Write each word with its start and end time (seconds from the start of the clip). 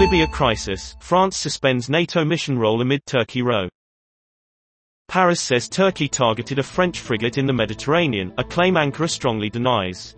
Libya 0.00 0.26
crisis, 0.26 0.96
France 0.98 1.36
suspends 1.36 1.90
NATO 1.90 2.24
mission 2.24 2.58
role 2.58 2.80
amid 2.80 3.04
Turkey 3.04 3.42
row. 3.42 3.68
Paris 5.08 5.42
says 5.42 5.68
Turkey 5.68 6.08
targeted 6.08 6.58
a 6.58 6.62
French 6.62 7.00
frigate 7.00 7.36
in 7.36 7.44
the 7.44 7.52
Mediterranean, 7.52 8.32
a 8.38 8.44
claim 8.44 8.76
Ankara 8.76 9.10
strongly 9.10 9.50
denies. 9.50 10.16